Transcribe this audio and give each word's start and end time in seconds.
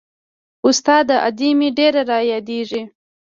استاده 0.67 1.15
ادې 1.27 1.49
مې 1.57 1.69
ډېره 1.77 2.01
رايادېږي. 2.11 2.81